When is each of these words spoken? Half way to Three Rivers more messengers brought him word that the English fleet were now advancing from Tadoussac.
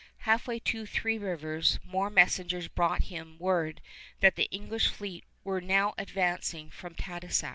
Half 0.25 0.47
way 0.47 0.57
to 0.57 0.87
Three 0.87 1.19
Rivers 1.19 1.77
more 1.83 2.09
messengers 2.09 2.67
brought 2.67 3.03
him 3.03 3.37
word 3.37 3.81
that 4.19 4.35
the 4.35 4.45
English 4.49 4.87
fleet 4.87 5.23
were 5.43 5.61
now 5.61 5.93
advancing 5.99 6.71
from 6.71 6.95
Tadoussac. 6.95 7.49